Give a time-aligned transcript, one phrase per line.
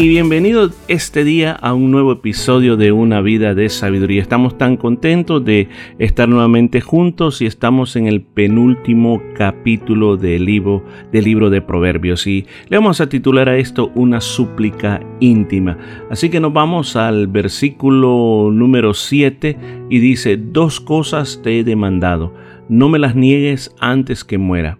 [0.00, 4.22] Y bienvenido este día a un nuevo episodio de Una vida de sabiduría.
[4.22, 5.68] Estamos tan contentos de
[5.98, 12.26] estar nuevamente juntos y estamos en el penúltimo capítulo del libro, del libro de Proverbios.
[12.28, 15.76] Y le vamos a titular a esto una súplica íntima.
[16.08, 19.58] Así que nos vamos al versículo número 7
[19.90, 22.32] y dice, dos cosas te he demandado,
[22.68, 24.79] no me las niegues antes que muera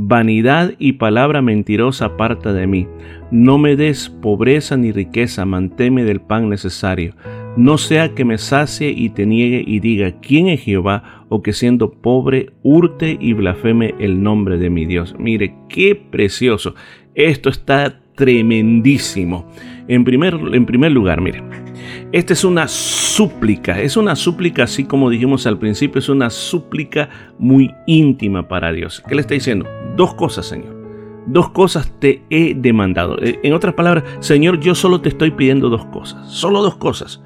[0.00, 2.86] Vanidad y palabra mentirosa aparta de mí.
[3.32, 7.16] No me des pobreza ni riqueza, mantéme del pan necesario.
[7.56, 11.24] No sea que me sacie y te niegue y diga, ¿quién es Jehová?
[11.30, 15.16] O que siendo pobre hurte y blasfeme el nombre de mi Dios.
[15.18, 16.76] Mire, qué precioso.
[17.16, 19.50] Esto está tremendísimo.
[19.88, 21.42] En primer, en primer lugar, mire,
[22.12, 27.08] esta es una súplica, es una súplica así como dijimos al principio, es una súplica
[27.36, 29.02] muy íntima para Dios.
[29.08, 29.66] ¿Qué le está diciendo?
[29.98, 30.76] Dos cosas, Señor.
[31.26, 33.18] Dos cosas te he demandado.
[33.20, 37.20] Eh, en otras palabras, Señor, yo solo te estoy pidiendo dos cosas, solo dos cosas.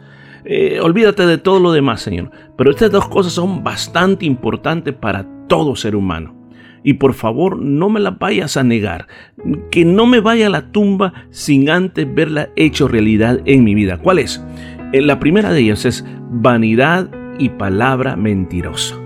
[0.46, 2.30] Eh, olvídate de todo lo demás, Señor.
[2.56, 6.34] Pero estas dos cosas son bastante importantes para todo ser humano.
[6.82, 9.06] Y por favor, no me las vayas a negar.
[9.70, 13.98] Que no me vaya a la tumba sin antes verla hecho realidad en mi vida.
[13.98, 14.42] ¿Cuál es?
[14.94, 19.01] Eh, la primera de ellas es vanidad y palabra mentirosa.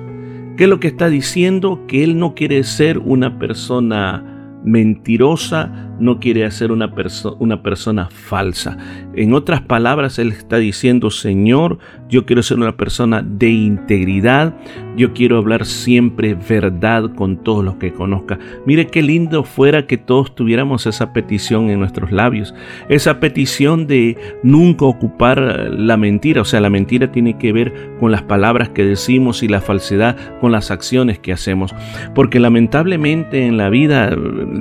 [0.57, 1.85] ¿Qué es lo que está diciendo?
[1.87, 4.25] Que él no quiere ser una persona
[4.65, 6.93] mentirosa, no quiere ser una,
[7.39, 8.79] una persona falsa.
[9.17, 11.79] En otras palabras, Él está diciendo, Señor,
[12.09, 14.55] yo quiero ser una persona de integridad,
[14.97, 18.39] yo quiero hablar siempre verdad con todos los que conozca.
[18.67, 22.55] Mire qué lindo fuera que todos tuviéramos esa petición en nuestros labios,
[22.89, 25.39] esa petición de nunca ocupar
[25.71, 29.49] la mentira, o sea, la mentira tiene que ver con las palabras que decimos y
[29.49, 31.75] la falsedad con las acciones que hacemos,
[32.15, 34.15] porque lamentablemente en la vida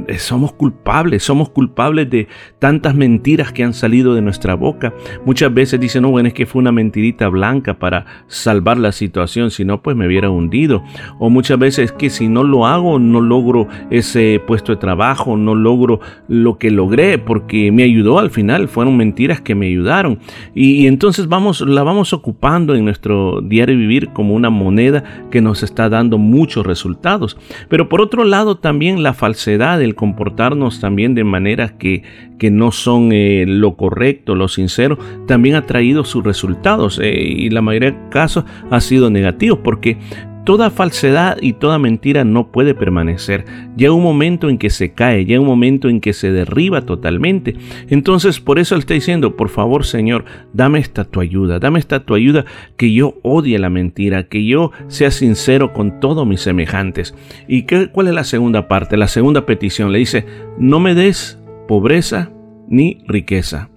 [0.07, 2.27] eh, somos culpables, somos culpables de
[2.59, 4.93] tantas mentiras que han salido de nuestra boca.
[5.25, 9.49] Muchas veces dicen, no, bueno, es que fue una mentirita blanca para salvar la situación,
[9.49, 10.83] si no, pues me hubiera hundido.
[11.19, 15.37] O muchas veces es que si no lo hago, no logro ese puesto de trabajo,
[15.37, 20.19] no logro lo que logré, porque me ayudó al final, fueron mentiras que me ayudaron.
[20.53, 25.63] Y, entonces vamos, la vamos ocupando en nuestro diario vivir como una moneda que nos
[25.63, 27.37] está dando muchos resultados.
[27.69, 32.03] Pero por otro lado, también la falsedad, el comportarnos también de maneras que,
[32.37, 34.97] que no son eh, lo correcto, lo sincero,
[35.27, 39.97] también ha traído sus resultados eh, y la mayoría de casos ha sido negativo porque
[40.45, 43.45] toda falsedad y toda mentira no puede permanecer.
[43.75, 47.55] Llega un momento en que se cae, llega un momento en que se derriba totalmente.
[47.89, 52.05] Entonces, por eso él está diciendo, por favor, Señor, dame esta tu ayuda, dame esta
[52.05, 52.45] tu ayuda
[52.77, 57.15] que yo odie la mentira, que yo sea sincero con todos mis semejantes.
[57.47, 58.97] ¿Y qué, cuál es la segunda parte?
[58.97, 60.25] La segunda petición le dice,
[60.59, 62.29] no me des pobreza
[62.67, 63.69] ni riqueza.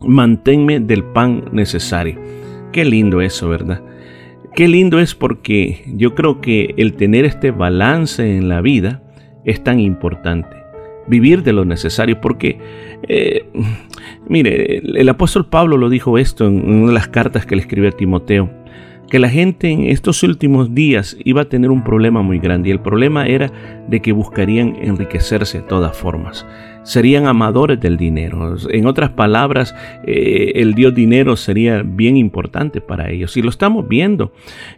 [0.00, 2.18] Manténme del pan necesario.
[2.72, 3.82] Qué lindo eso, ¿verdad?
[4.54, 9.02] Qué lindo es porque yo creo que el tener este balance en la vida
[9.44, 10.56] es tan importante.
[11.06, 12.58] Vivir de lo necesario porque,
[13.08, 13.44] eh,
[14.28, 17.90] mire, el apóstol Pablo lo dijo esto en una de las cartas que le escribió
[17.90, 18.59] a Timoteo
[19.10, 22.72] que la gente en estos últimos días iba a tener un problema muy grande y
[22.72, 23.50] el problema era
[23.88, 26.46] de que buscarían enriquecerse de todas formas.
[26.84, 28.56] Serían amadores del dinero.
[28.70, 29.74] En otras palabras,
[30.06, 33.36] eh, el Dios dinero sería bien importante para ellos.
[33.36, 34.32] Y lo estamos viendo.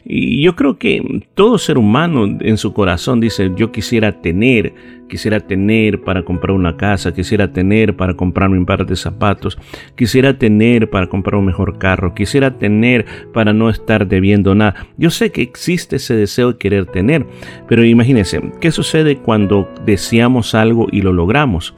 [0.04, 4.75] Y yo creo que todo ser humano en su corazón dice, yo quisiera tener,
[5.12, 9.58] quisiera tener para comprar una casa, quisiera tener para comprarme un par de zapatos,
[9.94, 13.04] quisiera tener para comprar un mejor carro, quisiera tener
[13.34, 14.87] para no estar debiendo nada.
[14.96, 17.26] Yo sé que existe ese deseo de querer tener,
[17.69, 21.75] pero imagínense, ¿qué sucede cuando deseamos algo y lo logramos?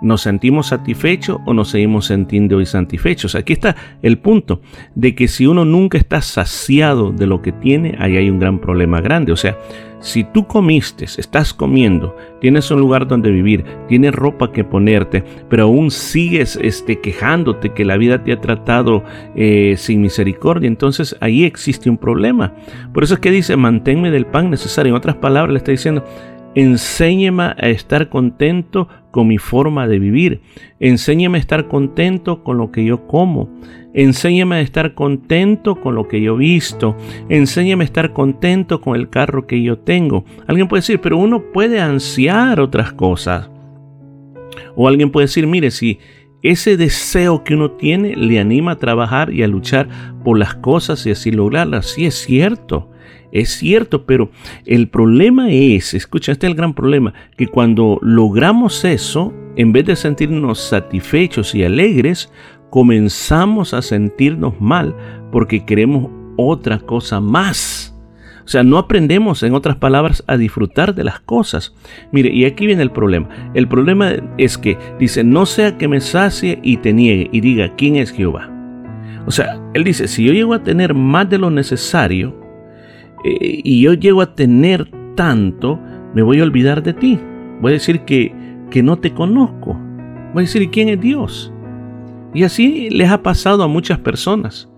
[0.00, 3.34] ¿Nos sentimos satisfechos o nos seguimos sintiendo insatisfechos?
[3.34, 4.62] Aquí está el punto
[4.94, 8.60] de que si uno nunca está saciado de lo que tiene, ahí hay un gran
[8.60, 9.32] problema grande.
[9.32, 9.58] O sea,
[10.00, 15.64] si tú comiste, estás comiendo, tienes un lugar donde vivir, tienes ropa que ponerte, pero
[15.64, 19.02] aún sigues este, quejándote que la vida te ha tratado
[19.34, 22.54] eh, sin misericordia, entonces ahí existe un problema.
[22.92, 24.90] Por eso es que dice, manténme del pan necesario.
[24.90, 26.04] En otras palabras, le está diciendo,
[26.54, 30.42] enséñame a estar contento con mi forma de vivir,
[30.78, 33.48] enséñame a estar contento con lo que yo como,
[33.92, 36.96] enséñame a estar contento con lo que yo visto,
[37.28, 40.24] enséñame a estar contento con el carro que yo tengo.
[40.46, 43.50] Alguien puede decir, pero uno puede ansiar otras cosas.
[44.76, 45.98] O alguien puede decir, mire, si
[46.42, 49.88] ese deseo que uno tiene le anima a trabajar y a luchar
[50.22, 51.86] por las cosas y así lograrlas.
[51.86, 52.88] Sí es cierto,
[53.32, 54.30] es cierto, pero
[54.64, 59.86] el problema es, escucha, este es el gran problema, que cuando logramos eso, en vez
[59.86, 62.32] de sentirnos satisfechos y alegres,
[62.70, 64.94] comenzamos a sentirnos mal
[65.32, 67.94] porque queremos otra cosa más.
[68.44, 71.74] O sea, no aprendemos, en otras palabras, a disfrutar de las cosas.
[72.12, 73.28] Mire, y aquí viene el problema.
[73.52, 77.74] El problema es que dice, no sea que me sacie y te niegue y diga,
[77.76, 78.50] ¿quién es Jehová?
[79.26, 82.47] O sea, él dice, si yo llego a tener más de lo necesario
[83.24, 85.78] eh, y yo llego a tener tanto,
[86.14, 87.18] me voy a olvidar de ti.
[87.60, 88.32] Voy a decir que,
[88.70, 89.76] que no te conozco.
[90.32, 91.52] Voy a decir, ¿quién es Dios?
[92.34, 94.68] Y así les ha pasado a muchas personas,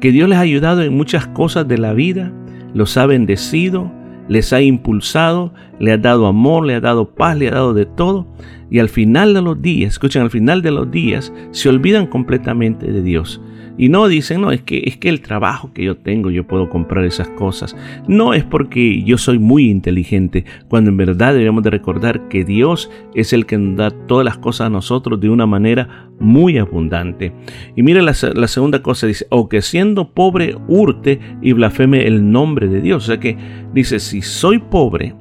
[0.00, 2.32] que Dios les ha ayudado en muchas cosas de la vida,
[2.74, 3.90] los ha bendecido,
[4.28, 7.86] les ha impulsado, le ha dado amor, le ha dado paz, le ha dado de
[7.86, 8.26] todo.
[8.70, 12.90] Y al final de los días, escuchen, al final de los días se olvidan completamente
[12.90, 13.40] de Dios.
[13.80, 16.68] Y no dicen, no, es que, es que el trabajo que yo tengo, yo puedo
[16.68, 17.74] comprar esas cosas.
[18.06, 22.90] No es porque yo soy muy inteligente, cuando en verdad debemos de recordar que Dios
[23.14, 27.32] es el que nos da todas las cosas a nosotros de una manera muy abundante.
[27.74, 32.30] Y mire la, la segunda cosa, dice, o que siendo pobre hurte y blasfeme el
[32.30, 33.04] nombre de Dios.
[33.04, 33.38] O sea que
[33.72, 35.14] dice, si soy pobre,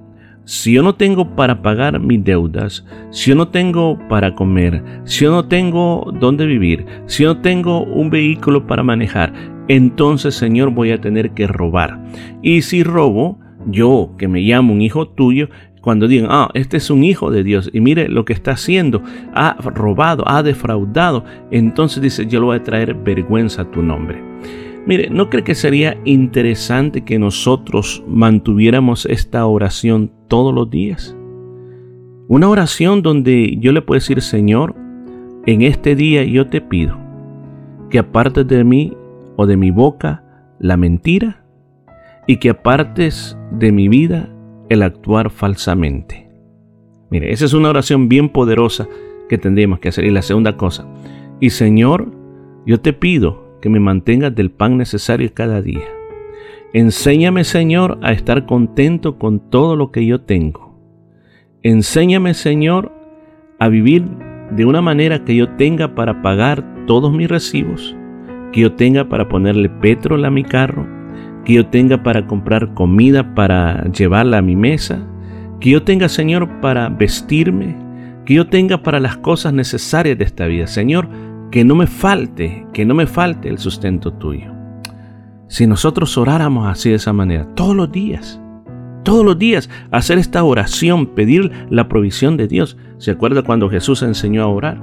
[0.50, 5.26] si yo no tengo para pagar mis deudas, si yo no tengo para comer, si
[5.26, 9.32] yo no tengo dónde vivir, si yo no tengo un vehículo para manejar,
[9.68, 12.04] entonces Señor voy a tener que robar.
[12.42, 15.50] Y si robo, yo que me llamo un hijo tuyo,
[15.82, 19.04] cuando digan, ah, este es un hijo de Dios y mire lo que está haciendo,
[19.36, 24.20] ha robado, ha defraudado, entonces dice, yo lo voy a traer vergüenza a tu nombre.
[24.88, 31.16] Mire, ¿no cree que sería interesante que nosotros mantuviéramos esta oración todos los días?
[32.30, 34.76] Una oración donde yo le puedo decir, Señor,
[35.46, 36.98] en este día yo te pido
[37.90, 38.96] que apartes de mí
[39.36, 40.24] o de mi boca
[40.60, 41.44] la mentira
[42.28, 44.30] y que apartes de mi vida
[44.70, 46.30] el actuar falsamente.
[47.10, 48.88] Mire, esa es una oración bien poderosa
[49.28, 50.06] que tendríamos que hacer.
[50.06, 50.86] Y la segunda cosa,
[51.40, 52.12] y Señor,
[52.66, 55.99] yo te pido que me mantengas del pan necesario cada día.
[56.72, 60.78] Enséñame, Señor, a estar contento con todo lo que yo tengo.
[61.64, 62.92] Enséñame, Señor,
[63.58, 64.06] a vivir
[64.52, 67.96] de una manera que yo tenga para pagar todos mis recibos,
[68.52, 70.86] que yo tenga para ponerle petróleo a mi carro,
[71.44, 75.00] que yo tenga para comprar comida para llevarla a mi mesa,
[75.60, 77.76] que yo tenga, Señor, para vestirme,
[78.26, 80.68] que yo tenga para las cosas necesarias de esta vida.
[80.68, 81.10] Señor,
[81.50, 84.59] que no me falte, que no me falte el sustento tuyo.
[85.50, 88.40] Si nosotros oráramos así de esa manera, todos los días,
[89.04, 92.78] todos los días, hacer esta oración, pedir la provisión de Dios.
[93.00, 94.80] ¿Se acuerda cuando Jesús enseñó a orar?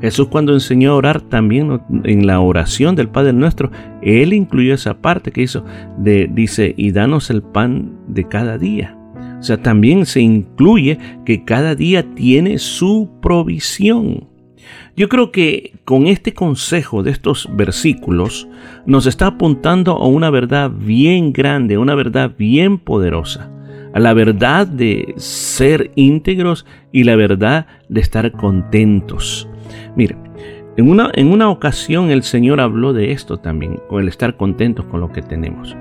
[0.00, 3.72] Jesús cuando enseñó a orar también en la oración del Padre Nuestro,
[4.02, 5.64] Él incluyó esa parte que hizo
[5.98, 8.96] de, dice, y danos el pan de cada día.
[9.40, 14.28] O sea, también se incluye que cada día tiene su provisión.
[14.96, 18.46] Yo creo que con este consejo de estos versículos
[18.86, 23.50] nos está apuntando a una verdad bien grande, una verdad bien poderosa,
[23.92, 29.48] a la verdad de ser íntegros y la verdad de estar contentos.
[29.96, 30.16] Mire,
[30.76, 34.84] en una, en una ocasión el Señor habló de esto también, con el estar contentos
[34.86, 35.76] con lo que tenemos.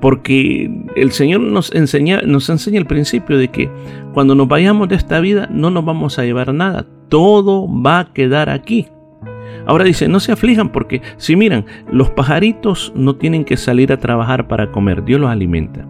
[0.00, 3.68] Porque el Señor nos enseña, nos enseña el principio de que
[4.14, 8.12] cuando nos vayamos de esta vida no nos vamos a llevar nada, todo va a
[8.14, 8.86] quedar aquí.
[9.66, 13.98] Ahora dice, no se aflijan porque si miran, los pajaritos no tienen que salir a
[13.98, 15.86] trabajar para comer, Dios los alimenta.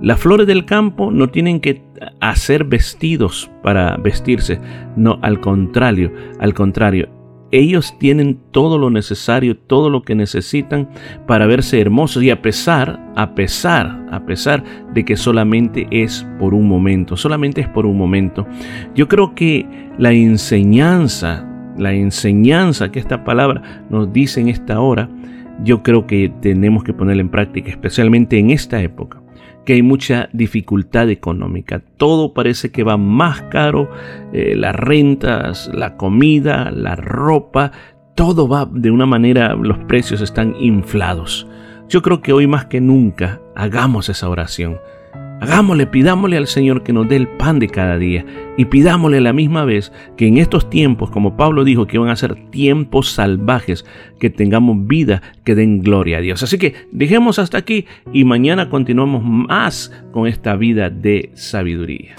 [0.00, 1.82] Las flores del campo no tienen que
[2.20, 4.58] hacer vestidos para vestirse,
[4.96, 6.10] no, al contrario,
[6.40, 7.10] al contrario,
[7.52, 10.88] ellos tienen todo lo necesario, todo lo que necesitan
[11.26, 16.54] para verse hermosos y a pesar, a pesar, a pesar de que solamente es por
[16.54, 18.46] un momento, solamente es por un momento.
[18.94, 19.66] Yo creo que
[19.98, 21.48] la enseñanza,
[21.78, 25.08] la enseñanza que esta palabra nos dice en esta hora,
[25.64, 29.22] yo creo que tenemos que ponerla en práctica, especialmente en esta época,
[29.66, 31.82] que hay mucha dificultad económica.
[31.98, 33.90] Todo parece que va más caro,
[34.32, 37.72] eh, las rentas, la comida, la ropa,
[38.14, 41.46] todo va de una manera, los precios están inflados.
[41.88, 44.78] Yo creo que hoy más que nunca hagamos esa oración.
[45.40, 48.24] Hagámosle, pidámosle al Señor que nos dé el pan de cada día
[48.56, 52.08] y pidámosle a la misma vez que en estos tiempos, como Pablo dijo, que van
[52.08, 53.84] a ser tiempos salvajes,
[54.18, 56.42] que tengamos vida que den gloria a Dios.
[56.42, 62.16] Así que dejemos hasta aquí y mañana continuamos más con esta vida de sabiduría.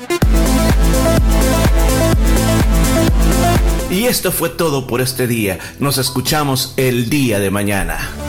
[3.90, 5.58] Y esto fue todo por este día.
[5.80, 8.27] Nos escuchamos el día de mañana.